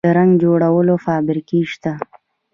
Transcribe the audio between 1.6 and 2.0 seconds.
شته